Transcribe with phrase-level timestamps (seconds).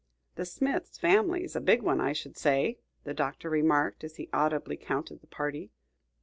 [0.33, 4.75] "The Smith family's a big one, I should say," the Doctor remarked, as he audibly
[4.75, 5.69] counted the party.